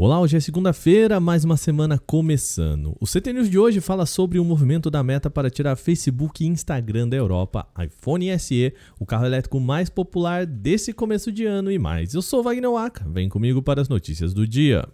[0.00, 2.96] Olá, hoje é segunda-feira, mais uma semana começando.
[3.00, 6.46] O CT News de hoje fala sobre o movimento da Meta para tirar Facebook e
[6.46, 11.80] Instagram da Europa, iPhone SE, o carro elétrico mais popular desse começo de ano e
[11.80, 12.14] mais.
[12.14, 14.86] Eu sou Wagner Waka, vem comigo para as notícias do dia.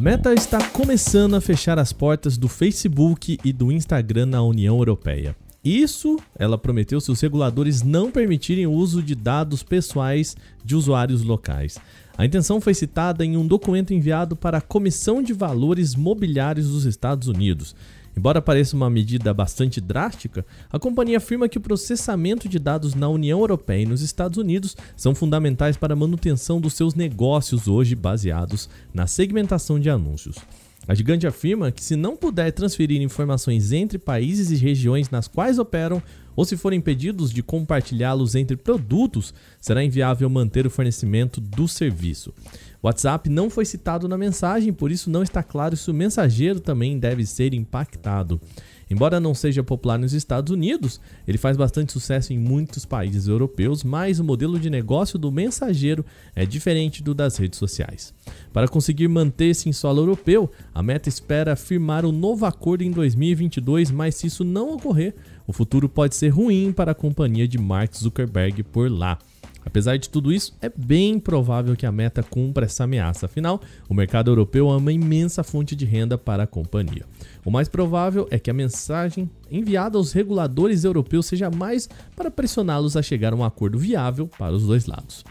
[0.00, 5.36] Meta está começando a fechar as portas do Facebook e do Instagram na União Europeia.
[5.64, 11.22] Isso, ela prometeu se os reguladores não permitirem o uso de dados pessoais de usuários
[11.22, 11.78] locais.
[12.18, 16.84] A intenção foi citada em um documento enviado para a Comissão de Valores Mobiliários dos
[16.84, 17.74] Estados Unidos.
[18.16, 23.08] Embora pareça uma medida bastante drástica, a companhia afirma que o processamento de dados na
[23.08, 27.94] União Europeia e nos Estados Unidos são fundamentais para a manutenção dos seus negócios hoje
[27.94, 30.36] baseados na segmentação de anúncios.
[30.86, 35.58] A gigante afirma que, se não puder transferir informações entre países e regiões nas quais
[35.58, 36.02] operam,
[36.36, 42.34] ou se forem impedidos de compartilhá-los entre produtos, será inviável manter o fornecimento do serviço.
[42.84, 46.98] WhatsApp não foi citado na mensagem, por isso não está claro se o mensageiro também
[46.98, 48.38] deve ser impactado.
[48.90, 53.82] Embora não seja popular nos Estados Unidos, ele faz bastante sucesso em muitos países europeus,
[53.82, 56.04] mas o modelo de negócio do mensageiro
[56.36, 58.12] é diferente do das redes sociais.
[58.52, 63.90] Para conseguir manter-se em solo europeu, a Meta espera firmar um novo acordo em 2022,
[63.90, 65.14] mas se isso não ocorrer,
[65.46, 69.18] o futuro pode ser ruim para a companhia de Mark Zuckerberg por lá.
[69.64, 73.94] Apesar de tudo isso, é bem provável que a meta cumpra essa ameaça, afinal, o
[73.94, 77.06] mercado europeu é uma imensa fonte de renda para a companhia.
[77.44, 82.96] O mais provável é que a mensagem enviada aos reguladores europeus seja mais para pressioná-los
[82.96, 85.24] a chegar a um acordo viável para os dois lados.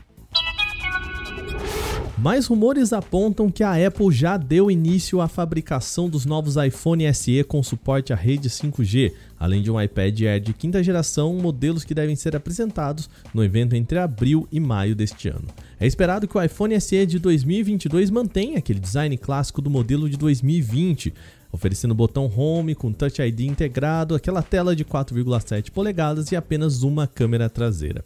[2.24, 7.44] Mais rumores apontam que a Apple já deu início à fabricação dos novos iPhone SE
[7.44, 9.12] com suporte à rede 5G,
[9.44, 13.76] além de um iPad Air de quinta geração, modelos que devem ser apresentados no evento
[13.76, 15.50] entre abril e maio deste ano.
[15.78, 20.16] É esperado que o iPhone SE de 2022 mantenha aquele design clássico do modelo de
[20.16, 21.14] 2020,
[21.52, 27.06] oferecendo botão Home com Touch ID integrado, aquela tela de 4,7 polegadas e apenas uma
[27.06, 28.02] câmera traseira.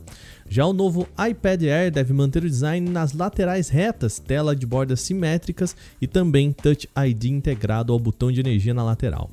[0.49, 5.01] Já o novo iPad Air deve manter o design nas laterais retas, tela de bordas
[5.01, 9.29] simétricas e também Touch ID integrado ao botão de energia na lateral.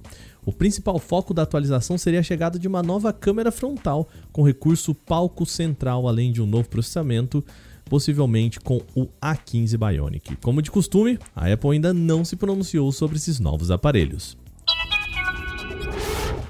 [0.46, 4.94] O principal foco da atualização seria a chegada de uma nova câmera frontal com recurso
[4.94, 7.44] palco central, além de um novo processamento
[7.84, 10.36] possivelmente com o A15 Bionic.
[10.36, 14.36] Como de costume, a Apple ainda não se pronunciou sobre esses novos aparelhos.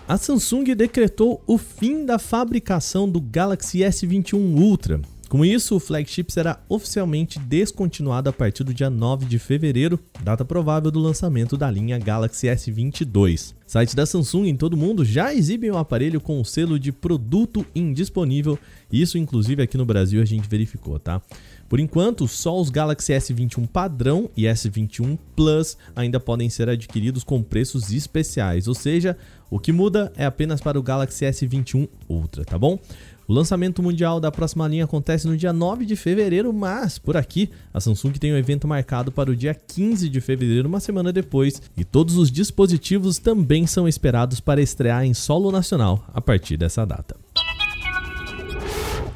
[0.06, 5.00] A Samsung decretou o fim da fabricação do Galaxy S21 Ultra,
[5.34, 10.44] com isso, o flagship será oficialmente descontinuado a partir do dia 9 de fevereiro, data
[10.44, 13.52] provável do lançamento da linha Galaxy S22.
[13.66, 17.66] Sites da Samsung em todo mundo já exibem o aparelho com o selo de produto
[17.74, 18.56] indisponível,
[18.92, 21.20] isso inclusive aqui no Brasil a gente verificou, tá?
[21.68, 27.42] Por enquanto, só os Galaxy S21 padrão e S21 Plus ainda podem ser adquiridos com
[27.42, 29.16] preços especiais, ou seja,
[29.50, 32.78] o que muda é apenas para o Galaxy S21 Ultra, tá bom?
[33.26, 37.50] O lançamento mundial da próxima linha acontece no dia 9 de fevereiro, mas por aqui
[37.72, 41.62] a Samsung tem um evento marcado para o dia 15 de fevereiro, uma semana depois,
[41.74, 46.84] e todos os dispositivos também são esperados para estrear em solo nacional a partir dessa
[46.84, 47.23] data.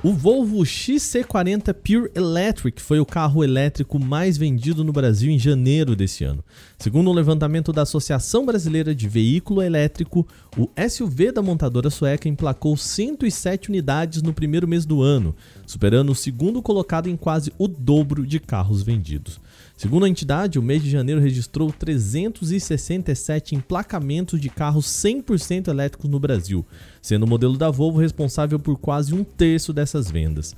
[0.09, 5.95] O Volvo XC40 Pure Electric foi o carro elétrico mais vendido no Brasil em janeiro
[5.95, 6.43] desse ano.
[6.79, 10.27] Segundo um levantamento da Associação Brasileira de Veículo Elétrico,
[10.57, 15.37] o SUV da montadora sueca emplacou 107 unidades no primeiro mês do ano,
[15.67, 19.39] superando o segundo colocado em quase o dobro de carros vendidos.
[19.77, 26.19] Segundo a entidade, o mês de janeiro registrou 367 emplacamentos de carros 100% elétricos no
[26.19, 26.67] Brasil,
[27.09, 30.55] sendo o modelo da Volvo responsável por quase um terço dessas vendas.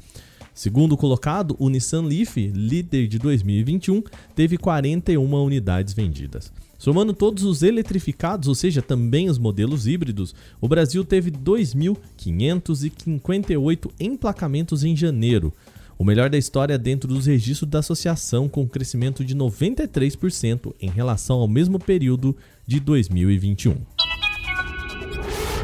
[0.53, 4.03] Segundo colocado, o Nissan Leaf, líder de 2021,
[4.35, 6.53] teve 41 unidades vendidas.
[6.77, 14.83] Somando todos os eletrificados, ou seja, também os modelos híbridos, o Brasil teve 2.558 emplacamentos
[14.83, 15.53] em janeiro,
[15.97, 20.91] o melhor da história dentro dos registros da associação, com um crescimento de 93% em
[20.91, 22.37] relação ao mesmo período
[22.67, 23.77] de 2021.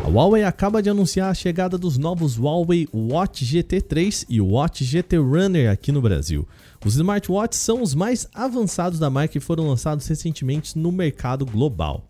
[0.07, 5.17] A Huawei acaba de anunciar a chegada dos novos Huawei Watch GT3 e Watch GT
[5.17, 6.47] Runner aqui no Brasil.
[6.85, 12.07] Os smartwatches são os mais avançados da marca e foram lançados recentemente no mercado global.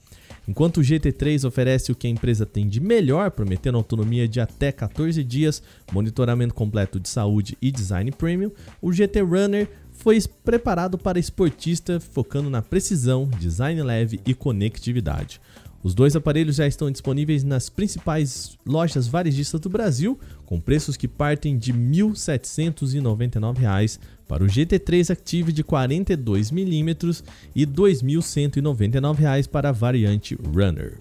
[0.47, 4.71] Enquanto o GT3 oferece o que a empresa tem de melhor, prometendo autonomia de até
[4.71, 8.53] 14 dias, monitoramento completo de saúde e design premium,
[8.83, 15.41] o GT Runner foi preparado para esportista, focando na precisão, design leve e conectividade.
[15.87, 21.07] Os dois aparelhos já estão disponíveis nas principais lojas varejistas do Brasil, com preços que
[21.07, 27.23] partem de R$ 1.799 para o GT3 Active de 42mm
[27.55, 30.95] e R$ 2.199 para a variante Runner.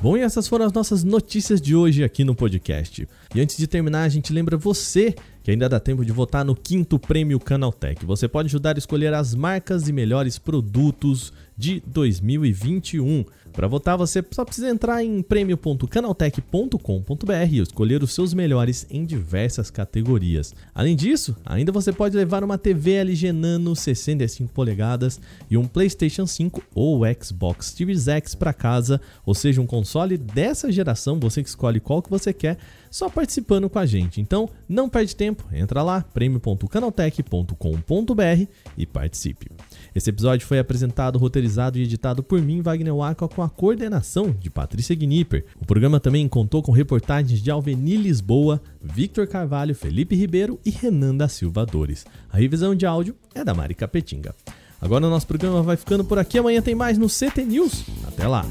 [0.00, 3.08] Bom, e essas foram as nossas notícias de hoje aqui no podcast.
[3.34, 5.12] E antes de terminar, a gente lembra você
[5.46, 8.04] que ainda dá tempo de votar no quinto prêmio Canaltech.
[8.04, 13.24] Você pode ajudar a escolher as marcas e melhores produtos de 2021.
[13.52, 19.70] Para votar, você só precisa entrar em prêmio.canaltech.com.br e escolher os seus melhores em diversas
[19.70, 20.54] categorias.
[20.74, 26.26] Além disso, ainda você pode levar uma TV LG Nano 65 polegadas e um PlayStation
[26.26, 31.48] 5 ou Xbox Series X para casa, ou seja, um console dessa geração, você que
[31.48, 32.58] escolhe qual que você quer,
[32.96, 34.22] só participando com a gente.
[34.22, 39.50] Então, não perde tempo, entra lá, prêmio.canaltech.com.br e participe.
[39.94, 44.48] Esse episódio foi apresentado, roteirizado e editado por mim, Wagner Waka, com a coordenação de
[44.48, 45.44] Patrícia Gnipper.
[45.60, 51.14] O programa também contou com reportagens de Alveni Lisboa, Victor Carvalho, Felipe Ribeiro e Renan
[51.14, 52.06] da Silva Dores.
[52.32, 54.34] A revisão de áudio é da Mari Capetinga.
[54.80, 56.38] Agora o nosso programa vai ficando por aqui.
[56.38, 57.84] Amanhã tem mais no CT News.
[58.08, 58.46] Até lá!